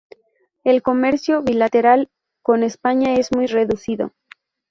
El 0.63 0.81
comercio 0.81 1.43
bilateral 1.43 2.09
con 2.41 2.63
España 2.63 3.13
es 3.17 3.29
muy 3.35 3.45
reducido. 3.45 4.13